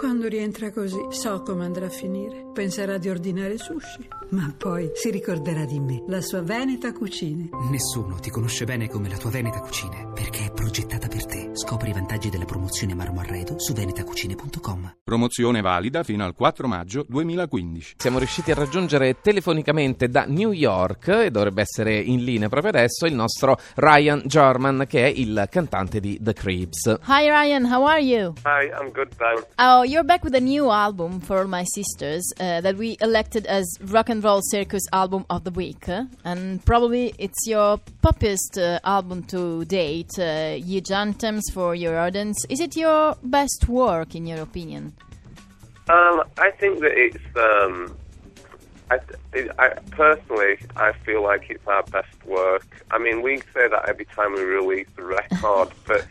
Quando 0.00 0.28
rientra 0.28 0.72
così, 0.72 0.96
so 1.10 1.42
come 1.42 1.66
andrà 1.66 1.84
a 1.84 1.90
finire. 1.90 2.46
Penserà 2.54 2.96
di 2.96 3.10
ordinare 3.10 3.58
sushi, 3.58 4.08
ma 4.30 4.50
poi 4.56 4.90
si 4.94 5.10
ricorderà 5.10 5.66
di 5.66 5.78
me, 5.78 6.02
la 6.06 6.22
sua 6.22 6.40
Veneta 6.40 6.90
Cucine. 6.94 7.50
Nessuno 7.70 8.14
ti 8.14 8.30
conosce 8.30 8.64
bene 8.64 8.88
come 8.88 9.10
la 9.10 9.18
tua 9.18 9.28
Veneta 9.28 9.60
Cucine, 9.60 10.10
perché 10.14 10.46
è 10.46 10.52
progettata 10.52 11.06
per 11.06 11.26
te. 11.26 11.39
Scopri 11.60 11.90
i 11.90 11.92
vantaggi 11.92 12.30
della 12.30 12.46
promozione 12.46 12.94
Marmo 12.94 13.20
Arredo 13.20 13.58
su 13.58 13.74
venetacucine.com. 13.74 14.94
Promozione 15.04 15.60
valida 15.60 16.02
fino 16.02 16.24
al 16.24 16.34
4 16.34 16.66
maggio 16.66 17.04
2015. 17.06 17.96
Siamo 17.98 18.16
riusciti 18.16 18.50
a 18.50 18.54
raggiungere 18.54 19.20
telefonicamente 19.20 20.08
da 20.08 20.24
New 20.26 20.52
York, 20.52 21.08
e 21.08 21.30
dovrebbe 21.30 21.60
essere 21.60 21.98
in 21.98 22.24
linea 22.24 22.48
proprio 22.48 22.70
adesso, 22.70 23.04
il 23.04 23.12
nostro 23.14 23.58
Ryan 23.74 24.22
German, 24.24 24.86
che 24.88 25.04
è 25.04 25.12
il 25.14 25.48
cantante 25.50 26.00
di 26.00 26.18
The 26.18 26.32
Creeps. 26.32 26.98
Hi 27.06 27.28
Ryan, 27.28 27.66
how 27.70 27.84
are 27.84 28.00
you? 28.00 28.32
Hi, 28.44 28.70
I'm 28.80 28.90
good, 28.90 29.14
thanks. 29.16 29.46
Oh, 29.58 29.82
you're 29.84 30.02
back 30.02 30.24
with 30.24 30.34
a 30.34 30.40
new 30.40 30.70
album 30.70 31.20
for 31.20 31.40
All 31.40 31.46
My 31.46 31.64
Sisters 31.66 32.22
uh, 32.38 32.62
that 32.62 32.76
we 32.76 32.96
elected 33.00 33.44
as 33.46 33.66
Rock 33.90 34.08
and 34.08 34.24
Roll 34.24 34.40
Circus 34.42 34.84
Album 34.92 35.26
of 35.28 35.44
the 35.44 35.50
Week. 35.50 35.86
uh, 35.90 36.04
and 36.24 36.64
probably 36.64 37.12
it's 37.18 37.46
your 37.46 37.78
poppiest 38.02 38.56
uh, 38.56 38.80
album 38.82 39.24
to 39.24 39.66
date. 39.66 40.18
Uh, 40.18 40.54
huge 40.54 40.90
anthems 40.90 41.48
for 41.50 41.74
your 41.74 41.98
audience. 41.98 42.44
Is 42.48 42.60
it 42.60 42.76
your 42.76 43.16
best 43.22 43.68
work, 43.68 44.14
in 44.14 44.26
your 44.26 44.40
opinion? 44.40 44.94
Um, 45.88 46.22
I 46.38 46.50
think 46.52 46.80
that 46.80 46.92
it's. 46.92 47.18
Um, 47.36 47.96
I, 48.92 48.98
it, 49.32 49.52
I 49.56 49.68
personally, 49.92 50.58
I 50.74 50.92
feel 51.04 51.22
like 51.22 51.48
it's 51.48 51.66
our 51.68 51.84
best 51.84 52.24
work. 52.26 52.84
I 52.90 52.98
mean, 52.98 53.22
we 53.22 53.38
say 53.54 53.68
that 53.68 53.88
every 53.88 54.04
time 54.04 54.34
we 54.34 54.42
release 54.42 54.88
a 54.98 55.02
record, 55.04 55.68
but 55.86 56.06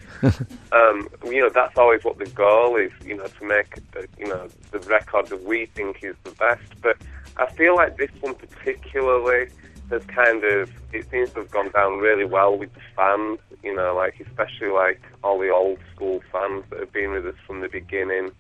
um, 0.72 1.10
you 1.26 1.42
know 1.42 1.50
that's 1.50 1.78
always 1.78 2.04
what 2.04 2.18
the 2.20 2.26
goal 2.28 2.76
is. 2.78 2.92
You 3.06 3.18
know, 3.18 3.28
to 3.28 3.46
make 3.46 3.80
uh, 3.98 4.04
you 4.18 4.28
know 4.28 4.48
the 4.72 4.80
record 4.80 5.28
that 5.28 5.44
we 5.44 5.66
think 5.68 6.04
is 6.04 6.16
the 6.24 6.32
best. 6.32 6.64
But 6.82 6.98
I 7.38 7.48
feel 7.52 7.76
like 7.76 7.98
this 7.98 8.12
one 8.22 8.36
particularly 8.36 9.50
has 9.90 10.04
kind 10.06 10.44
of 10.44 10.72
it 10.92 11.10
seems 11.10 11.32
to 11.32 11.40
have 11.40 11.52
gone 11.52 11.70
down 11.72 12.00
really 12.00 12.26
well 12.26 12.58
with 12.58 12.74
the 12.74 12.82
fans. 12.96 13.40
You 13.64 13.76
know, 13.76 13.96
like 13.96 14.20
especially 14.20 14.70
like 14.70 15.02
all 15.24 15.40
the 15.40 15.50
old 15.50 15.80
school 15.94 16.22
fans 16.32 16.64
that 16.70 16.80
have 16.80 16.92
been 16.92 17.12
with 17.12 17.26
us 17.26 17.36
from 17.46 17.62
the 17.62 17.70
beginning. 17.70 18.32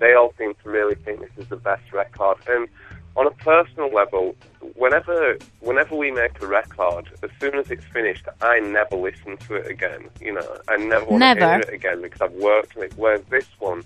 They 0.00 0.14
all 0.14 0.34
seem 0.36 0.54
to 0.62 0.70
really 0.70 0.96
think 0.96 1.20
this 1.20 1.30
is 1.36 1.48
the 1.48 1.56
best 1.56 1.92
record. 1.92 2.38
And 2.48 2.68
on 3.16 3.26
a 3.26 3.30
personal 3.30 3.90
level, 3.90 4.34
whenever 4.74 5.38
whenever 5.60 5.94
we 5.94 6.10
make 6.10 6.42
a 6.42 6.46
record, 6.46 7.08
as 7.22 7.30
soon 7.40 7.54
as 7.54 7.70
it's 7.70 7.84
finished, 7.86 8.26
I 8.40 8.58
never 8.60 8.96
listen 8.96 9.36
to 9.36 9.54
it 9.54 9.70
again. 9.70 10.08
You 10.20 10.34
know, 10.34 10.56
I 10.68 10.76
never 10.76 11.04
want 11.04 11.22
to 11.22 11.34
hear 11.34 11.60
it 11.60 11.72
again 11.72 12.02
because 12.02 12.20
I've 12.20 12.32
worked 12.32 12.76
on 12.76 12.84
it. 12.84 12.94
Whereas 12.96 13.22
this 13.30 13.46
one, 13.58 13.84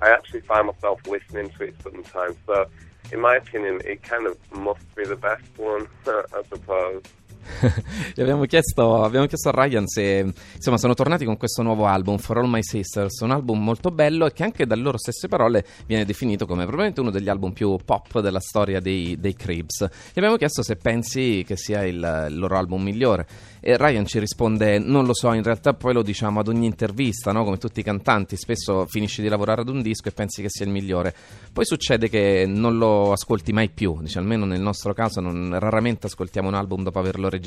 I 0.00 0.10
actually 0.10 0.42
find 0.42 0.68
myself 0.68 1.00
listening 1.06 1.50
to 1.50 1.64
it 1.64 1.74
sometimes. 1.82 2.36
So, 2.46 2.66
in 3.12 3.20
my 3.20 3.36
opinion, 3.36 3.80
it 3.84 4.02
kind 4.02 4.26
of 4.26 4.36
must 4.52 4.94
be 4.94 5.04
the 5.04 5.16
best 5.16 5.44
one, 5.56 5.88
I 6.06 6.42
suppose. 6.48 7.02
Gli 8.14 8.20
abbiamo 8.20 8.44
chiesto, 8.44 9.02
abbiamo 9.02 9.26
chiesto 9.26 9.48
a 9.48 9.52
Ryan 9.52 9.86
se 9.86 10.32
insomma 10.54 10.76
sono 10.78 10.94
tornati 10.94 11.24
con 11.24 11.36
questo 11.36 11.62
nuovo 11.62 11.86
album 11.86 12.18
For 12.18 12.38
All 12.38 12.48
My 12.48 12.62
Sisters, 12.62 13.20
un 13.20 13.30
album 13.30 13.62
molto 13.62 13.90
bello 13.90 14.26
e 14.26 14.32
che 14.32 14.44
anche 14.44 14.66
dalle 14.66 14.82
loro 14.82 14.98
stesse 14.98 15.28
parole 15.28 15.64
viene 15.86 16.04
definito 16.04 16.46
come 16.46 16.62
probabilmente 16.62 17.00
uno 17.00 17.10
degli 17.10 17.28
album 17.28 17.52
più 17.52 17.76
pop 17.84 18.20
della 18.20 18.40
storia 18.40 18.80
dei, 18.80 19.18
dei 19.18 19.34
Creeps. 19.34 19.88
Gli 20.12 20.18
abbiamo 20.18 20.36
chiesto 20.36 20.62
se 20.62 20.76
pensi 20.76 21.44
che 21.46 21.56
sia 21.56 21.84
il, 21.84 22.26
il 22.28 22.38
loro 22.38 22.56
album 22.56 22.82
migliore 22.82 23.26
e 23.60 23.76
Ryan 23.76 24.06
ci 24.06 24.18
risponde 24.18 24.78
non 24.78 25.04
lo 25.04 25.14
so, 25.14 25.32
in 25.32 25.42
realtà 25.42 25.74
poi 25.74 25.92
lo 25.92 26.02
diciamo 26.02 26.40
ad 26.40 26.48
ogni 26.48 26.66
intervista, 26.66 27.32
no? 27.32 27.44
come 27.44 27.58
tutti 27.58 27.80
i 27.80 27.82
cantanti, 27.82 28.36
spesso 28.36 28.86
finisci 28.86 29.22
di 29.22 29.28
lavorare 29.28 29.62
ad 29.62 29.68
un 29.68 29.82
disco 29.82 30.08
e 30.08 30.12
pensi 30.12 30.42
che 30.42 30.48
sia 30.48 30.64
il 30.64 30.70
migliore, 30.70 31.14
poi 31.52 31.64
succede 31.64 32.08
che 32.08 32.44
non 32.46 32.76
lo 32.78 33.12
ascolti 33.12 33.52
mai 33.52 33.68
più, 33.70 34.00
dice, 34.00 34.18
almeno 34.18 34.44
nel 34.44 34.60
nostro 34.60 34.92
caso 34.92 35.20
non- 35.20 35.56
raramente 35.58 36.06
ascoltiamo 36.06 36.48
un 36.48 36.54
album 36.54 36.82
dopo 36.82 36.98
averlo 36.98 37.28
registrato, 37.28 37.37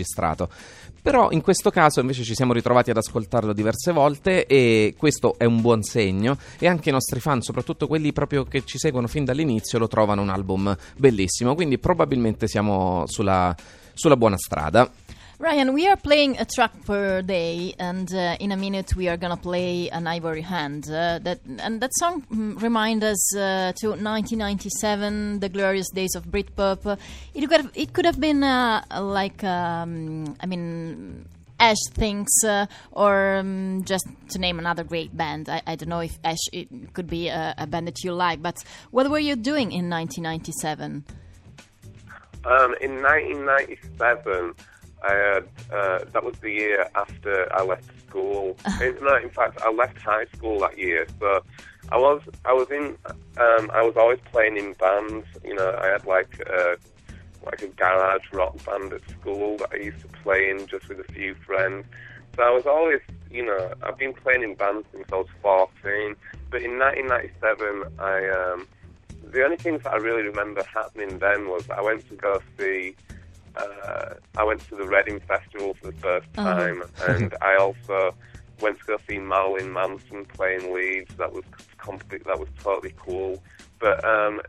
però 1.01 1.31
in 1.31 1.41
questo 1.41 1.71
caso 1.71 1.99
invece 1.99 2.23
ci 2.23 2.35
siamo 2.35 2.53
ritrovati 2.53 2.91
ad 2.91 2.97
ascoltarlo 2.97 3.53
diverse 3.53 3.91
volte 3.91 4.45
e 4.45 4.93
questo 4.97 5.35
è 5.37 5.45
un 5.45 5.61
buon 5.61 5.81
segno. 5.81 6.37
E 6.59 6.67
anche 6.67 6.89
i 6.89 6.91
nostri 6.91 7.19
fan, 7.19 7.41
soprattutto 7.41 7.87
quelli 7.87 8.13
proprio 8.13 8.43
che 8.43 8.63
ci 8.65 8.77
seguono 8.77 9.07
fin 9.07 9.25
dall'inizio, 9.25 9.79
lo 9.79 9.87
trovano 9.87 10.21
un 10.21 10.29
album 10.29 10.75
bellissimo, 10.97 11.55
quindi 11.55 11.79
probabilmente 11.79 12.47
siamo 12.47 13.03
sulla, 13.07 13.55
sulla 13.93 14.15
buona 14.15 14.37
strada. 14.37 14.89
Ryan, 15.41 15.73
we 15.73 15.87
are 15.87 15.95
playing 15.95 16.37
a 16.37 16.45
track 16.45 16.71
per 16.85 17.23
day, 17.23 17.73
and 17.79 18.13
uh, 18.13 18.37
in 18.39 18.51
a 18.51 18.55
minute 18.55 18.95
we 18.95 19.07
are 19.09 19.17
gonna 19.17 19.35
play 19.35 19.89
an 19.89 20.05
Ivory 20.05 20.43
Hand. 20.43 20.85
Uh, 20.85 21.17
that 21.23 21.39
and 21.57 21.81
that 21.81 21.89
song 21.95 22.21
mm, 22.31 22.61
reminds 22.61 23.03
us 23.03 23.35
uh, 23.35 23.73
to 23.77 23.87
1997, 23.87 25.39
the 25.39 25.49
glorious 25.49 25.89
days 25.89 26.13
of 26.13 26.25
Britpop. 26.25 26.95
It 27.33 27.49
could 27.49 27.61
have, 27.61 27.71
it 27.73 27.91
could 27.91 28.05
have 28.05 28.19
been 28.19 28.43
uh, 28.43 28.85
like 29.01 29.43
um, 29.43 30.35
I 30.39 30.45
mean. 30.45 31.25
Ash 31.59 31.77
thinks, 31.91 32.43
uh, 32.43 32.65
or 32.91 33.35
um, 33.35 33.83
just 33.83 34.07
to 34.29 34.39
name 34.39 34.57
another 34.57 34.83
great 34.83 35.15
band. 35.15 35.47
I, 35.47 35.61
I 35.67 35.75
don't 35.75 35.89
know 35.89 35.99
if 35.99 36.17
Ash 36.23 36.49
it 36.51 36.93
could 36.93 37.05
be 37.05 37.27
a, 37.27 37.53
a 37.55 37.67
band 37.67 37.85
that 37.87 38.03
you 38.03 38.13
like, 38.13 38.41
but 38.41 38.63
what 38.89 39.07
were 39.11 39.19
you 39.19 39.35
doing 39.35 39.71
in 39.71 39.87
1997? 39.87 41.05
Um, 42.43 42.73
in 42.81 43.03
1997, 43.03 44.55
I 45.03 45.13
had, 45.13 45.47
uh, 45.73 45.99
that 46.11 46.23
was 46.23 46.37
the 46.37 46.51
year 46.51 46.87
after 46.95 47.53
I 47.53 47.63
left 47.63 47.89
school. 48.07 48.57
in, 48.81 48.97
no, 49.01 49.15
in 49.17 49.29
fact, 49.29 49.61
I 49.61 49.71
left 49.71 49.99
high 49.99 50.25
school 50.35 50.59
that 50.59 50.77
year. 50.77 51.07
So 51.19 51.41
I 51.91 51.97
was, 51.97 52.21
I 52.45 52.53
was 52.53 52.69
in, 52.69 52.97
um, 53.37 53.71
I 53.73 53.81
was 53.81 53.95
always 53.97 54.19
playing 54.31 54.57
in 54.57 54.73
bands. 54.73 55.25
You 55.43 55.55
know, 55.55 55.77
I 55.81 55.87
had 55.87 56.05
like 56.05 56.39
a, 56.47 56.77
like 57.45 57.61
a 57.61 57.67
garage 57.67 58.25
rock 58.31 58.63
band 58.65 58.93
at 58.93 59.09
school 59.09 59.57
that 59.57 59.69
I 59.73 59.77
used 59.77 60.01
to 60.01 60.07
play 60.07 60.49
in 60.49 60.67
just 60.67 60.87
with 60.87 60.99
a 60.99 61.11
few 61.11 61.35
friends. 61.35 61.85
So 62.35 62.43
I 62.43 62.51
was 62.51 62.65
always, 62.65 63.01
you 63.29 63.45
know, 63.45 63.73
I've 63.83 63.97
been 63.97 64.13
playing 64.13 64.43
in 64.43 64.55
bands 64.55 64.87
since 64.93 65.05
I 65.11 65.15
was 65.15 65.27
14. 65.41 66.15
But 66.49 66.61
in 66.61 66.77
1997, 66.79 67.99
I, 67.99 68.29
um, 68.29 68.67
the 69.31 69.43
only 69.43 69.57
things 69.57 69.83
that 69.83 69.93
I 69.93 69.97
really 69.97 70.23
remember 70.23 70.63
happening 70.63 71.19
then 71.19 71.47
was 71.47 71.69
I 71.69 71.81
went 71.81 72.07
to 72.09 72.15
go 72.15 72.41
see. 72.57 72.95
Uh, 73.55 74.13
I 74.37 74.43
went 74.43 74.67
to 74.69 74.75
the 74.75 74.87
Reading 74.87 75.19
Festival 75.19 75.73
for 75.73 75.87
the 75.91 75.97
first 75.97 76.27
Oh. 76.37 76.43
time, 76.43 76.83
and 77.07 77.33
I 77.41 77.55
also 77.55 78.15
went 78.61 78.79
to 78.79 78.85
go 78.85 78.97
see 79.07 79.17
Marilyn 79.19 79.73
Manson 79.73 80.25
playing 80.25 80.73
Leeds. 80.73 81.13
That 81.17 81.33
was 81.33 81.43
complete. 81.77 82.23
That 82.25 82.39
was 82.39 82.49
totally 82.63 82.93
cool. 82.97 83.41
But 83.79 84.03
um, 84.05 84.41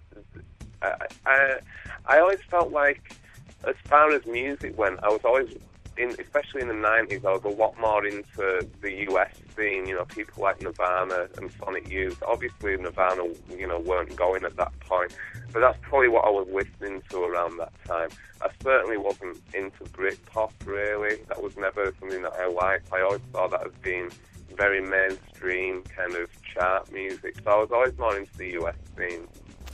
I, 0.82 0.94
I, 1.26 1.58
I 2.06 2.18
always 2.20 2.40
felt 2.50 2.70
like, 2.72 3.16
as 3.64 3.74
far 3.84 4.10
as 4.12 4.24
music 4.26 4.76
went, 4.78 5.00
I 5.02 5.08
was 5.08 5.20
always 5.24 5.54
in, 5.96 6.10
especially 6.18 6.62
in 6.62 6.68
the 6.68 6.74
nineties. 6.74 7.24
I 7.24 7.32
was 7.32 7.44
a 7.44 7.48
lot 7.48 7.78
more 7.78 8.04
into 8.06 8.66
the 8.80 8.92
US 9.10 9.30
scene. 9.56 9.86
You 9.86 9.94
know, 9.96 10.04
people 10.04 10.42
like 10.42 10.60
Nirvana 10.62 11.28
and 11.38 11.50
Sonic 11.58 11.90
Youth. 11.90 12.22
Obviously, 12.26 12.76
Nirvana, 12.76 13.24
you 13.56 13.66
know, 13.66 13.78
weren't 13.80 14.14
going 14.16 14.44
at 14.44 14.56
that 14.56 14.78
point, 14.80 15.16
but 15.52 15.60
that's 15.60 15.78
probably 15.82 16.08
what 16.08 16.24
I 16.24 16.30
was 16.30 16.48
listening 16.52 17.02
to 17.10 17.22
around 17.22 17.58
that 17.58 17.72
time. 17.84 18.10
I 18.40 18.48
certainly 18.62 18.96
wasn't 18.96 19.40
into 19.54 19.84
Britpop 19.84 20.52
really. 20.64 21.22
That 21.28 21.42
was 21.42 21.56
never 21.56 21.92
something 22.00 22.22
that 22.22 22.32
I 22.34 22.48
liked. 22.48 22.92
I 22.92 23.02
always 23.02 23.20
saw 23.32 23.46
that 23.48 23.66
as 23.66 23.72
being 23.82 24.10
very 24.56 24.80
mainstream 24.82 25.82
kind 25.84 26.14
of 26.14 26.28
chart 26.42 26.90
music. 26.92 27.36
So 27.44 27.50
I 27.50 27.56
was 27.56 27.70
always 27.72 27.96
more 27.98 28.16
into 28.16 28.36
the 28.36 28.52
US 28.60 28.74
scene. 28.96 29.26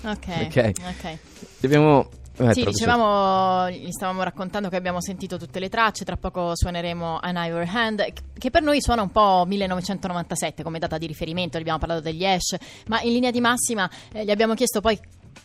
Ok, 0.05 0.47
Ok. 0.47 0.75
ok. 0.89 1.19
Dobbiamo... 1.61 2.09
eh, 2.39 2.53
Sì, 2.53 2.65
dicevamo, 2.65 3.71
gli 3.71 3.91
stavamo 3.91 4.23
raccontando 4.23 4.69
che 4.69 4.77
abbiamo 4.77 5.01
sentito 5.01 5.37
tutte 5.39 5.59
le 5.59 5.69
tracce, 5.69 6.05
tra 6.05 6.17
poco 6.17 6.53
suoneremo 6.55 7.19
An 7.21 7.35
Ivory 7.37 7.69
Hand, 7.73 8.05
che 8.39 8.51
per 8.51 8.63
noi 8.63 8.81
suona 8.81 9.03
un 9.03 9.11
po' 9.11 9.45
1997 9.47 10.63
come 10.63 10.79
data 10.79 10.99
di 10.99 11.07
riferimento, 11.07 11.59
abbiamo 11.59 11.79
parlato 11.79 12.01
degli 12.01 12.25
Ash, 12.25 12.57
ma 12.87 13.01
in 13.03 13.13
linea 13.13 13.31
di 13.31 13.41
massima 13.41 13.91
eh, 14.13 14.25
gli 14.25 14.31
abbiamo 14.31 14.55
chiesto 14.55 14.81
poi 14.81 14.99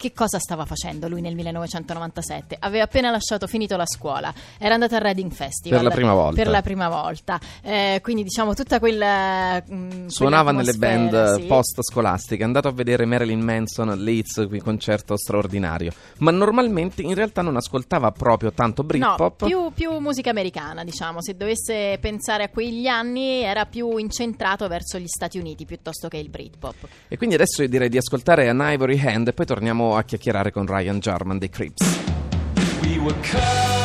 che 0.03 0.11
cosa 0.11 0.37
stava 0.37 0.65
facendo 0.65 1.07
lui 1.07 1.21
nel 1.21 1.33
1997. 1.33 2.57
Aveva 2.59 2.83
appena 2.83 3.09
lasciato, 3.09 3.47
finito 3.47 3.77
la 3.77 3.85
scuola, 3.85 4.33
era 4.57 4.73
andato 4.73 4.95
al 4.95 5.01
Reading 5.01 5.31
Festival. 5.31 5.79
Per 5.79 5.87
la 5.87 5.93
prima 5.95 6.13
volta. 6.13 6.41
Per 6.41 6.51
la 6.51 6.61
prima 6.61 6.89
volta. 6.89 7.39
Eh, 7.61 7.99
quindi 8.03 8.23
diciamo 8.23 8.53
tutta 8.53 8.79
quella... 8.79 9.63
mm, 9.71 10.07
Suonava 10.07 10.51
nelle 10.51 10.73
band 10.73 11.35
sì. 11.35 11.43
post-scolastiche, 11.43 12.41
è 12.41 12.45
andato 12.45 12.67
a 12.67 12.71
vedere 12.71 13.05
Marilyn 13.05 13.39
Manson 13.39 13.89
a 13.89 13.95
Leeds, 13.95 14.45
qui 14.49 14.59
concerto 14.59 15.15
straordinario. 15.15 15.93
Ma 16.17 16.31
normalmente 16.31 17.01
in 17.01 17.13
realtà 17.15 17.41
non 17.41 17.55
ascoltava 17.55 18.11
proprio 18.11 18.51
tanto 18.51 18.81
No, 18.81 18.87
Britpop. 18.87 19.45
più, 19.45 19.71
più 19.73 19.97
musica 19.99 20.31
americana, 20.31 20.83
diciamo. 20.83 21.21
Se 21.21 21.37
dovesse 21.37 21.97
pensare 22.01 22.43
a 22.43 22.49
quegli 22.49 22.87
anni, 22.87 23.41
era 23.41 23.65
più 23.65 23.95
incentrato 23.95 24.67
verso 24.67 24.99
gli 24.99 25.07
Stati 25.07 25.37
Uniti 25.37 25.63
piuttosto 25.65 26.09
che 26.09 26.17
il 26.17 26.27
Britpop. 26.29 26.75
E 27.07 27.15
quindi 27.15 27.35
adesso 27.35 27.61
io 27.61 27.69
direi 27.69 27.87
di 27.87 27.95
ascoltare 27.97 28.49
An 28.49 28.59
Ivory 28.61 28.99
Hand 28.99 29.29
e 29.29 29.33
poi 29.33 29.45
torniamo 29.45 29.92
a 29.95 30.03
chiacchierare 30.03 30.51
con 30.51 30.65
Ryan 30.67 30.99
Jarman 30.99 31.37
dei 31.37 31.49
Creeps. 31.49 31.81
We 32.81 33.82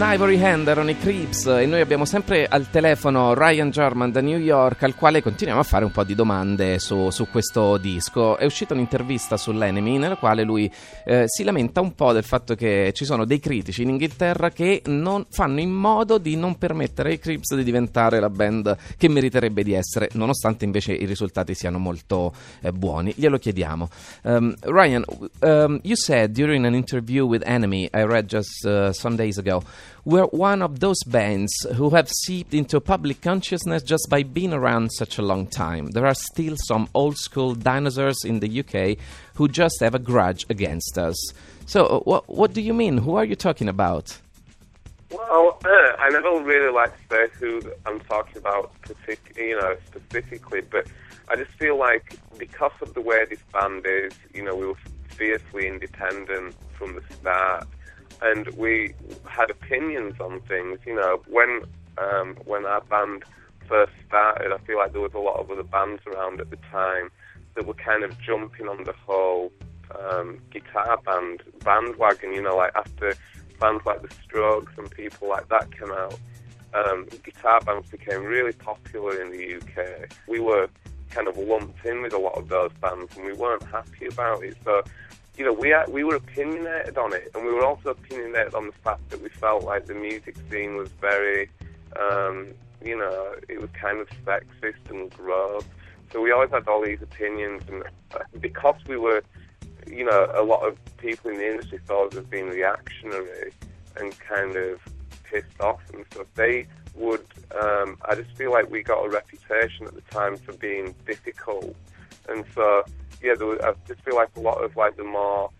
An 0.00 0.12
Ivory 0.14 0.40
Hand 0.40 0.68
i 0.86 0.96
Creeps 0.96 1.46
e 1.46 1.66
noi 1.66 1.80
abbiamo 1.80 2.04
sempre 2.04 2.46
al 2.46 2.70
telefono 2.70 3.34
Ryan 3.34 3.70
German 3.70 4.12
da 4.12 4.20
New 4.20 4.38
York 4.38 4.84
al 4.84 4.94
quale 4.94 5.20
continuiamo 5.20 5.60
a 5.60 5.64
fare 5.64 5.84
un 5.84 5.90
po' 5.90 6.04
di 6.04 6.14
domande 6.14 6.78
su, 6.78 7.10
su 7.10 7.26
questo 7.28 7.78
disco. 7.78 8.36
È 8.36 8.44
uscita 8.44 8.74
un'intervista 8.74 9.36
sull'Enemy 9.36 9.98
nella 9.98 10.14
quale 10.14 10.44
lui 10.44 10.70
eh, 11.04 11.24
si 11.26 11.42
lamenta 11.42 11.80
un 11.80 11.96
po' 11.96 12.12
del 12.12 12.22
fatto 12.22 12.54
che 12.54 12.92
ci 12.94 13.04
sono 13.04 13.24
dei 13.24 13.40
critici 13.40 13.82
in 13.82 13.88
Inghilterra 13.88 14.50
che 14.50 14.82
non 14.86 15.26
fanno 15.30 15.58
in 15.58 15.72
modo 15.72 16.18
di 16.18 16.36
non 16.36 16.58
permettere 16.58 17.10
ai 17.10 17.18
Creeps 17.18 17.56
di 17.56 17.64
diventare 17.64 18.20
la 18.20 18.30
band 18.30 18.76
che 18.96 19.08
meriterebbe 19.08 19.64
di 19.64 19.72
essere, 19.72 20.10
nonostante 20.12 20.64
invece 20.64 20.92
i 20.92 21.06
risultati 21.06 21.54
siano 21.54 21.78
molto 21.78 22.32
eh, 22.60 22.70
buoni. 22.70 23.12
Glielo 23.16 23.38
chiediamo. 23.38 23.88
Um, 24.22 24.54
Ryan, 24.60 25.02
um, 25.40 25.80
you 25.82 25.96
said 25.96 26.30
during 26.30 26.64
an 26.66 26.74
interview 26.74 27.26
with 27.26 27.42
Enemy 27.44 27.90
I 27.92 28.02
read 28.02 28.28
just 28.28 28.64
uh, 28.64 28.92
some 28.92 29.16
days 29.16 29.38
ago 29.38 29.60
we're 30.04 30.26
one 30.26 30.62
of 30.62 30.80
those 30.80 31.02
bands 31.04 31.52
who 31.74 31.90
have 31.90 32.08
seeped 32.08 32.54
into 32.54 32.80
public 32.80 33.20
consciousness 33.20 33.82
just 33.82 34.08
by 34.08 34.22
being 34.22 34.52
around 34.52 34.90
such 34.90 35.18
a 35.18 35.22
long 35.22 35.46
time. 35.46 35.88
There 35.88 36.06
are 36.06 36.14
still 36.14 36.56
some 36.66 36.88
old 36.94 37.16
school 37.16 37.54
dinosaurs 37.54 38.24
in 38.24 38.40
the 38.40 38.60
UK 38.60 38.98
who 39.34 39.48
just 39.48 39.80
have 39.80 39.94
a 39.94 39.98
grudge 39.98 40.46
against 40.48 40.98
us. 40.98 41.16
So, 41.66 41.86
uh, 41.86 42.00
what, 42.00 42.28
what 42.28 42.54
do 42.54 42.60
you 42.60 42.72
mean? 42.72 42.98
Who 42.98 43.16
are 43.16 43.24
you 43.24 43.36
talking 43.36 43.68
about? 43.68 44.18
Well, 45.10 45.58
uh, 45.64 45.68
I 45.98 46.10
never 46.10 46.42
really 46.42 46.72
like 46.72 46.92
to 46.94 47.02
say 47.10 47.26
who 47.38 47.62
I'm 47.86 48.00
talking 48.00 48.36
about, 48.36 48.72
partic- 48.82 49.36
you 49.36 49.58
know, 49.58 49.76
specifically, 49.86 50.60
but 50.60 50.86
I 51.30 51.36
just 51.36 51.50
feel 51.52 51.78
like 51.78 52.18
because 52.38 52.72
of 52.82 52.94
the 52.94 53.00
way 53.00 53.24
this 53.28 53.40
band 53.52 53.86
is, 53.86 54.12
you 54.34 54.42
know, 54.44 54.54
we 54.54 54.66
were 54.66 54.76
fiercely 55.08 55.66
independent 55.66 56.54
from 56.72 56.94
the 56.94 57.02
start, 57.14 57.66
and 58.22 58.48
we 58.56 58.94
had 59.26 59.50
opinions 59.50 60.20
on 60.20 60.40
things. 60.40 60.78
You 60.86 60.96
know, 60.96 61.20
when 61.28 61.62
um, 61.98 62.36
when 62.44 62.66
our 62.66 62.80
band 62.82 63.24
first 63.66 63.92
started, 64.06 64.52
I 64.52 64.58
feel 64.58 64.78
like 64.78 64.92
there 64.92 65.00
was 65.00 65.14
a 65.14 65.18
lot 65.18 65.38
of 65.38 65.50
other 65.50 65.62
bands 65.62 66.02
around 66.06 66.40
at 66.40 66.50
the 66.50 66.58
time 66.70 67.10
that 67.54 67.66
were 67.66 67.74
kind 67.74 68.04
of 68.04 68.18
jumping 68.20 68.68
on 68.68 68.84
the 68.84 68.92
whole 68.92 69.52
um, 69.98 70.38
guitar 70.50 70.98
band 71.04 71.42
bandwagon. 71.64 72.32
You 72.32 72.42
know, 72.42 72.56
like 72.56 72.72
after 72.74 73.14
bands 73.60 73.84
like 73.84 74.02
the 74.02 74.14
Strokes 74.24 74.72
and 74.76 74.90
people 74.90 75.28
like 75.28 75.48
that 75.48 75.70
came 75.76 75.90
out, 75.90 76.18
um, 76.74 77.06
guitar 77.24 77.60
bands 77.60 77.90
became 77.90 78.24
really 78.24 78.52
popular 78.52 79.20
in 79.20 79.30
the 79.30 79.56
UK. 79.56 80.10
We 80.26 80.40
were 80.40 80.68
kind 81.10 81.28
of 81.28 81.36
lumped 81.36 81.84
in 81.84 82.02
with 82.02 82.12
a 82.12 82.18
lot 82.18 82.36
of 82.36 82.48
those 82.48 82.70
bands, 82.80 83.16
and 83.16 83.26
we 83.26 83.32
weren't 83.32 83.62
happy 83.64 84.06
about 84.06 84.42
it. 84.44 84.56
So, 84.64 84.82
you 85.38 85.44
know, 85.44 85.52
we 85.52 85.74
we 85.88 86.04
were 86.04 86.16
opinionated 86.16 86.98
on 86.98 87.14
it, 87.14 87.30
and 87.34 87.44
we 87.46 87.52
were 87.52 87.64
also 87.64 87.90
opinionated 87.90 88.54
on 88.54 88.66
the 88.66 88.72
fact 88.84 89.08
that 89.10 89.22
we 89.22 89.28
felt 89.28 89.64
like 89.64 89.86
the 89.86 89.94
music 89.94 90.36
scene 90.50 90.76
was 90.76 90.90
very, 91.00 91.48
um, 91.98 92.48
you 92.84 92.98
know, 92.98 93.34
it 93.48 93.60
was 93.60 93.70
kind 93.70 94.00
of 94.00 94.08
sexist 94.26 94.90
and 94.90 95.10
gross. 95.10 95.64
So 96.12 96.20
we 96.20 96.32
always 96.32 96.50
had 96.50 96.66
all 96.66 96.84
these 96.84 97.02
opinions, 97.02 97.62
and 97.68 97.84
uh, 98.14 98.18
because 98.40 98.76
we 98.86 98.96
were 98.96 99.22
you 99.90 100.04
know, 100.04 100.30
a 100.34 100.42
lot 100.42 100.66
of 100.66 100.76
people 100.98 101.30
in 101.30 101.38
the 101.38 101.50
industry 101.50 101.78
thought 101.86 102.14
us 102.14 102.24
being 102.26 102.48
reactionary 102.48 103.52
and 103.96 104.18
kind 104.18 104.56
of 104.56 104.80
pissed 105.24 105.60
off 105.60 105.80
and 105.92 106.04
stuff. 106.12 106.26
They 106.34 106.66
would, 106.94 107.24
um, 107.60 107.96
I 108.04 108.14
just 108.14 108.30
feel 108.36 108.50
like 108.50 108.70
we 108.70 108.82
got 108.82 109.04
a 109.04 109.08
reputation 109.08 109.86
at 109.86 109.94
the 109.94 110.02
time 110.10 110.36
for 110.36 110.52
being 110.54 110.94
difficult. 111.06 111.74
And 112.28 112.44
so, 112.54 112.84
yeah, 113.22 113.34
there 113.36 113.46
was, 113.46 113.58
I 113.60 113.72
just 113.86 114.00
feel 114.02 114.14
like 114.14 114.30
a 114.36 114.40
lot 114.40 114.62
of 114.62 114.76
like 114.76 114.96
the 114.96 115.04
more 115.04 115.50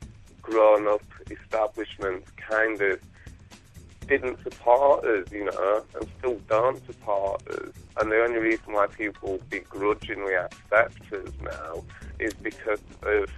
grown 0.42 0.88
up 0.88 1.02
establishments 1.30 2.30
kind 2.36 2.80
of 2.80 3.00
didn't 4.06 4.42
support 4.42 5.04
us, 5.04 5.30
you 5.30 5.44
know, 5.44 5.84
and 5.94 6.08
still 6.18 6.40
don't 6.48 6.84
support 6.86 7.46
us. 7.48 7.72
And 7.98 8.10
the 8.10 8.22
only 8.22 8.38
reason 8.38 8.72
why 8.72 8.86
people 8.86 9.38
begrudgingly 9.50 10.34
accept 10.34 11.12
us 11.12 11.32
now 11.42 11.84
is 12.18 12.32
because 12.34 12.80
of, 13.02 13.30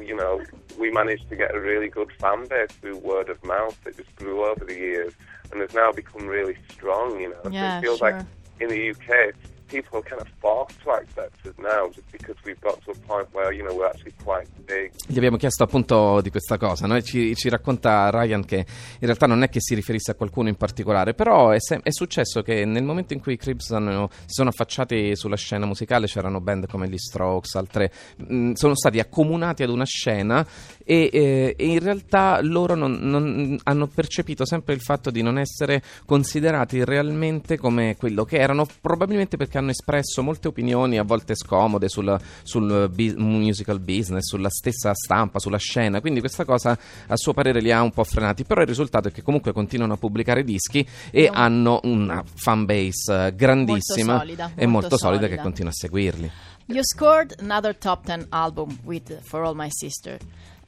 you 0.00 0.16
know, 0.16 0.42
we 0.78 0.90
managed 0.90 1.28
to 1.30 1.36
get 1.36 1.54
a 1.54 1.60
really 1.60 1.88
good 1.88 2.10
fan 2.20 2.46
base 2.48 2.70
through 2.80 2.98
word 2.98 3.28
of 3.28 3.42
mouth 3.44 3.78
that 3.84 3.96
just 3.96 4.14
grew 4.16 4.44
over 4.44 4.64
the 4.64 4.74
years 4.74 5.12
and 5.52 5.60
has 5.60 5.72
now 5.72 5.92
become 5.92 6.26
really 6.26 6.56
strong, 6.70 7.20
you 7.20 7.30
know. 7.30 7.42
So 7.44 7.50
Yeah, 7.50 7.78
it 7.78 7.82
feels 7.82 8.00
sure. 8.00 8.10
like 8.10 8.26
in 8.60 8.68
the 8.68 8.90
UK, 8.90 9.32
people 9.66 9.98
are 9.98 10.02
kind 10.08 10.20
of 10.20 10.28
forced 10.38 10.80
to 10.82 10.90
accept 10.90 11.44
us 11.46 11.54
now 11.58 11.88
just 11.90 12.08
because 12.10 12.36
we've 12.44 12.60
got 12.60 12.78
to 12.84 12.90
a 12.92 12.94
point 13.06 13.28
where, 13.32 13.52
you 13.52 13.62
know, 13.64 13.74
we're 13.76 13.86
actually 13.88 14.14
quite 14.22 14.48
big. 14.64 14.90
Gli 15.06 15.16
abbiamo 15.16 15.36
chiesto 15.36 15.62
appunto 15.64 16.20
di 16.20 16.30
questa 16.30 16.56
cosa, 16.58 16.86
no? 16.86 17.00
Ci, 17.00 17.34
ci 17.34 17.48
racconta 17.48 18.10
Ryan 18.10 18.44
che 18.44 18.56
in 18.58 18.66
realtà 19.06 19.26
non 19.26 19.42
è 19.42 19.48
che 19.48 19.60
si 19.60 19.74
riferisse 19.74 20.10
a 20.12 20.14
qualcuno 20.14 20.48
in 20.48 20.56
particolare, 20.56 21.14
però 21.14 21.50
è, 21.50 21.60
se- 21.60 21.80
è 21.82 21.90
successo 21.90 22.42
che 22.42 22.64
nel 22.64 22.82
momento 22.84 23.12
in 23.12 23.20
cui 23.20 23.34
i 23.34 23.36
Cribs 23.36 23.70
hanno- 23.70 24.08
si 24.10 24.34
sono 24.34 24.48
affacciati 24.50 25.14
sulla 25.16 25.36
scena 25.36 25.66
musicale 25.66 26.06
c'erano 26.06 26.40
band 26.40 26.66
come 26.68 26.88
gli 26.88 26.98
Strokes, 26.98 27.54
altre, 27.54 27.92
mh, 28.16 28.52
sono 28.52 28.74
stati 28.74 28.98
accomunati 28.98 29.62
ad 29.62 29.70
una 29.70 29.84
scena 29.84 30.46
e, 30.84 31.10
eh, 31.12 31.54
e 31.56 31.66
in 31.66 31.80
realtà 31.80 32.40
loro 32.42 32.74
non- 32.74 32.98
non- 33.00 33.58
hanno 33.64 33.86
percepito 33.88 34.44
sempre 34.46 34.74
il 34.74 34.80
fatto 34.80 35.10
di 35.10 35.22
non 35.22 35.38
essere 35.38 35.82
considerati 36.04 36.84
realmente 36.84 37.56
come 37.58 37.96
quello 37.96 38.24
che 38.24 38.36
erano, 38.38 38.66
probabilmente 38.80 39.36
perché 39.36 39.55
hanno 39.56 39.70
espresso 39.70 40.22
molte 40.22 40.48
opinioni 40.48 40.98
a 40.98 41.02
volte 41.02 41.34
scomode 41.34 41.88
sul, 41.88 42.18
sul 42.42 42.90
bi- 42.92 43.14
musical 43.16 43.78
business, 43.80 44.26
sulla 44.28 44.50
stessa 44.50 44.92
stampa, 44.94 45.38
sulla 45.38 45.58
scena, 45.58 46.00
quindi 46.00 46.20
questa 46.20 46.44
cosa 46.44 46.78
a 47.06 47.16
suo 47.16 47.32
parere 47.32 47.60
li 47.60 47.72
ha 47.72 47.82
un 47.82 47.90
po' 47.90 48.04
frenati, 48.04 48.44
però 48.44 48.60
il 48.62 48.66
risultato 48.66 49.08
è 49.08 49.12
che 49.12 49.22
comunque 49.22 49.52
continuano 49.52 49.94
a 49.94 49.96
pubblicare 49.96 50.44
dischi 50.44 50.86
e 51.10 51.28
un- 51.28 51.36
hanno 51.36 51.80
una 51.84 52.22
fan 52.34 52.64
base 52.64 53.26
eh, 53.26 53.34
grandissima 53.34 54.12
Molto 54.16 54.26
solida, 54.26 54.44
e 54.54 54.66
molto 54.66 54.88
molto 54.88 54.96
solida 54.98 55.20
che 55.22 55.26
solida. 55.26 55.42
continua 55.42 55.70
a 55.70 55.74
seguirli. 55.74 56.30
You 56.66 56.80
scored 56.82 57.34
another 57.38 57.76
top 57.76 58.04
10 58.06 58.26
album 58.30 58.78
with 58.84 59.20
For 59.22 59.42
All 59.44 59.54
My 59.54 59.68
Sister. 59.70 60.18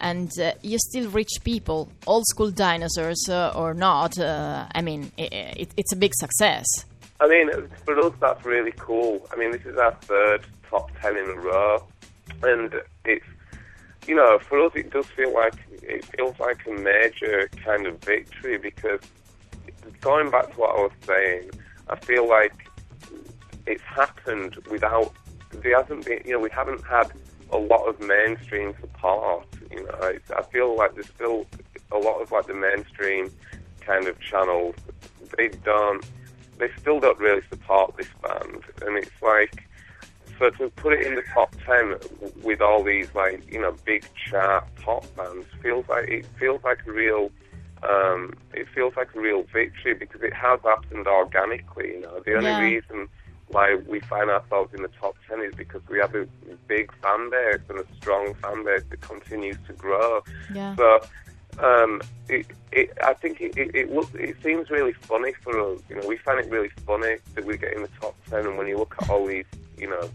And 0.01 0.31
uh, 0.39 0.53
you 0.61 0.79
still 0.79 1.11
reach 1.11 1.41
people, 1.43 1.89
old 2.05 2.23
school 2.27 2.53
dinosaurs 2.53 3.27
uh, 3.29 3.51
or 3.57 3.75
not. 3.75 4.17
Uh, 4.17 4.65
I 4.73 4.81
mean, 4.81 5.11
i 5.19 5.23
it, 5.57 5.73
it's 5.75 5.93
a 5.93 5.97
big 5.97 6.13
success. 6.15 6.65
I 7.21 7.29
mean, 7.29 7.51
for 7.85 7.99
us, 7.99 8.13
that's 8.21 8.45
really 8.45 8.73
cool. 8.77 9.27
I 9.33 9.37
mean, 9.37 9.51
this 9.51 9.65
is 9.67 9.77
our 9.77 9.93
third 10.03 10.47
top 10.69 10.91
10 11.01 11.17
in 11.17 11.31
a 11.31 11.35
row. 11.35 11.85
And 12.43 12.75
it's, 13.05 13.27
you 14.07 14.15
know, 14.15 14.39
for 14.39 14.65
us, 14.65 14.73
it 14.77 14.91
does 14.91 15.07
feel 15.07 15.35
like, 15.35 15.55
it 15.83 16.05
feels 16.05 16.39
like 16.39 16.65
a 16.67 16.71
major 16.71 17.51
kind 17.65 17.87
of 17.87 17.99
victory 17.99 18.59
because 18.59 19.01
going 20.01 20.31
back 20.31 20.53
to 20.53 20.61
what 20.61 20.77
I 20.77 20.81
was 20.81 20.93
saying, 21.07 21.51
I 21.89 21.97
feel 21.97 22.29
like 22.29 22.69
it's 23.67 23.83
happened 23.83 24.57
without, 24.71 25.13
there 25.51 25.77
hasn't 25.77 26.05
been, 26.05 26.23
you 26.25 26.33
know, 26.33 26.41
we 26.41 26.51
haven't 26.51 26.85
had 26.85 27.11
a 27.51 27.59
lot 27.59 27.85
of 27.89 28.01
mainstream 28.01 28.75
support. 28.81 29.47
You 29.71 29.85
know, 29.85 29.99
it's, 30.03 30.31
I 30.31 30.43
feel 30.43 30.77
like 30.77 30.95
there's 30.95 31.09
still 31.09 31.47
a 31.91 31.99
lot 31.99 32.21
of 32.21 32.31
like 32.31 32.47
the 32.47 32.55
mainstream 32.55 33.33
kind 33.81 34.07
of 34.07 34.21
channels. 34.21 34.77
They 35.37 35.49
don't, 35.49 36.05
they 36.59 36.69
still 36.81 37.01
don't 37.01 37.19
really 37.19 37.43
support 37.49 37.97
this 37.97 38.09
band, 38.23 38.63
and 38.83 38.97
it's 38.97 39.23
like, 39.23 39.65
so 40.39 40.51
to 40.51 40.71
put 40.71 40.93
it 40.93 41.07
in 41.07 41.15
the 41.15 41.23
top 41.35 41.55
ten 41.67 41.97
with 42.43 42.61
all 42.61 42.83
these 42.85 43.09
like 43.15 43.51
you 43.51 43.61
know 43.61 43.75
big 43.85 44.05
chart 44.29 44.65
pop 44.85 45.05
bands 45.17 45.47
feels 45.63 45.87
like 45.89 46.09
it 46.09 46.27
feels 46.39 46.63
like 46.65 46.79
a 46.87 46.93
real. 46.93 47.31
Um, 47.89 48.33
it 48.55 48.67
feels 48.75 48.95
like 48.97 49.15
a 49.15 49.21
real 49.21 49.45
victory 49.53 49.95
because 49.95 50.21
it 50.23 50.35
has 50.35 50.59
happened 50.65 51.07
organically. 51.07 51.91
You 51.93 52.01
know, 52.01 52.21
the 52.27 52.35
only 52.37 52.51
Yeah. 52.51 52.59
reason 52.59 53.09
why 53.47 53.77
we 53.87 54.01
find 54.01 54.29
ourselves 54.31 54.75
in 54.75 54.83
the 54.83 54.91
top 55.01 55.15
10 55.29 55.41
is 55.43 55.55
because 55.55 55.81
we 55.89 55.99
have 55.99 56.13
a 56.15 56.27
big 56.67 56.93
fan 57.01 57.31
base 57.31 57.61
and 57.69 57.79
a 57.79 57.85
strong 57.97 58.35
fan 58.35 58.65
base 58.65 58.83
that 58.91 59.01
continues 59.01 59.57
to 59.69 59.73
grow. 59.75 60.23
Yeah. 60.53 60.75
So, 60.75 61.01
um, 61.61 62.01
it, 62.29 62.47
it, 62.73 62.97
I 63.03 63.15
think 63.15 63.41
it, 63.41 63.57
it, 63.57 63.75
it, 63.75 63.93
look, 63.93 64.09
it 64.15 64.37
seems 64.43 64.71
really 64.71 64.93
funny 64.93 65.33
for 65.43 65.59
us. 65.73 65.81
You 65.89 65.97
know, 65.97 66.07
we 66.07 66.17
find 66.19 66.39
it 66.39 66.51
really 66.51 66.71
funny 66.87 67.17
that 67.35 67.45
we 67.45 67.57
get 67.57 67.73
in 67.73 67.83
the 67.83 67.89
top 68.01 68.17
10 68.31 68.47
and 68.47 68.59
when 68.59 68.67
you 68.67 68.79
look 68.79 68.95
at 69.01 69.11
all 69.11 69.27
these, 69.27 69.47
you 69.77 69.89
know, 69.89 70.11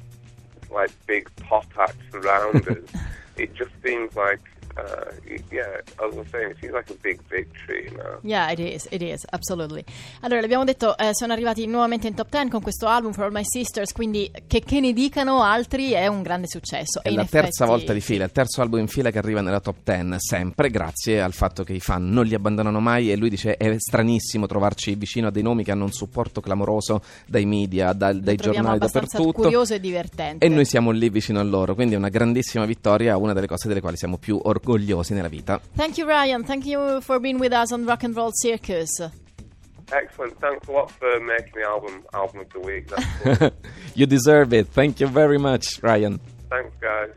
like 0.72 0.92
big 1.06 1.30
pop 1.38 1.66
acts 1.80 2.14
around 2.14 2.68
us, 2.70 3.02
it 3.38 3.54
just 3.54 3.72
seems 3.84 4.16
like, 4.16 4.40
uh, 4.78 5.52
yeah, 5.52 5.82
I 6.00 6.16
was 6.16 6.28
saying, 6.32 6.52
it 6.52 6.58
seems 6.60 6.74
like 6.74 6.90
a 6.90 6.96
big 7.02 7.20
victory, 7.30 7.86
you 7.90 7.98
know. 7.98 8.20
Yeah, 8.24 8.52
it 8.52 8.60
is, 8.60 8.88
it 8.90 9.02
is, 9.02 9.26
absolutely. 9.30 9.84
Allora, 10.22 10.42
l'abbiamo 10.42 10.64
detto, 10.64 10.98
eh, 10.98 11.10
sono 11.14 11.34
arrivati 11.34 11.66
nuovamente 11.68 12.08
in 12.08 12.16
top 12.16 12.30
10 12.30 12.50
con 12.50 12.62
questo 12.62 12.88
album 12.88 13.12
For 13.14 13.26
All 13.26 13.32
My 13.32 13.44
Sisters, 13.44 13.92
quindi 13.92 14.32
che, 14.48 14.62
che 14.62 14.80
ne 14.80 14.94
dicano 14.94 15.44
altri 15.44 15.92
è 15.92 16.08
un 16.08 16.22
grande 16.22 16.48
successo. 16.48 17.02
È 17.02 17.08
E 17.08 17.12
in 17.12 17.18
la 17.18 17.26
terza 17.26 17.64
effetti- 17.64 17.70
volta 17.70 17.94
di 17.94 18.02
fila, 18.02 18.24
il 18.26 18.32
terzo 18.32 18.62
album 18.62 18.80
in 18.80 18.88
fila 18.88 19.12
che 19.12 19.18
arriva 19.18 19.42
nella 19.42 19.60
top 19.60 19.78
10, 19.84 20.16
sempre 20.18 20.70
grazie 20.70 21.22
al 21.22 21.34
fatto 21.34 21.64
che 21.64 21.74
i 21.74 21.80
fan 21.80 22.10
non 22.10 22.26
li 22.26 22.34
abbandonano 22.34 22.80
mai 22.80 23.12
e 23.12 23.16
lui 23.16 23.30
dice 23.30 23.56
è 23.58 23.76
stranissimo 23.78 24.46
trovarci 24.48 24.96
vicino 24.96 25.28
a 25.28 25.32
dei 25.32 25.44
nomi 25.44 25.64
che 25.64 25.72
hanno 25.72 25.84
un 25.86 25.92
supporto 25.92 26.42
clamoroso 26.42 27.02
dai 27.28 27.46
media, 27.46 27.94
dal- 27.94 28.20
dai 28.20 28.36
giornali 28.36 28.80
dappertutto. 28.80 29.32
curioso 29.34 29.74
e 29.74 29.80
divertente. 29.80 30.46
E 30.46 30.50
noi 30.50 30.66
siamo 30.66 30.92
lì 30.92 31.10
vicino 31.10 31.40
a 31.40 31.44
loro, 31.44 31.76
quindi 31.76 31.94
è 31.96 31.98
una 31.98 32.10
grandissima 32.10 32.66
vittoria, 32.66 33.18
una 33.18 33.34
delle 33.34 33.48
cose 33.48 33.68
delle 33.68 33.82
quali 33.82 33.98
siamo 33.98 34.18
più 34.18 34.40
orgogliosi 34.42 34.62
nella 34.66 35.30
vita. 35.30 35.60
Thank 35.76 35.98
you, 35.98 36.06
Ryan. 36.08 36.44
Thank 36.44 36.66
you 36.66 37.02
for 37.02 37.20
being 37.20 37.40
with 37.40 37.54
us 37.54 37.72
on 37.72 37.86
Rock 37.86 38.04
and 38.04 38.16
Roll 38.16 38.32
Circus. 38.34 38.90
Excellent. 39.92 40.40
Thanks 40.40 40.68
a 40.68 40.72
lot 40.72 40.90
for 40.92 41.20
making 41.20 41.54
the 41.56 41.64
album 41.68 42.04
album 42.14 42.40
of 42.42 42.50
the 42.52 42.60
week. 42.60 42.90
Cool. 43.40 43.52
you 43.96 44.06
deserve 44.06 44.54
it. 44.54 44.68
Thank 44.68 45.00
you 45.00 45.08
very 45.08 45.38
much, 45.38 45.82
Ryan. 45.84 46.20
Thanks, 46.50 46.76
guys. 46.82 47.10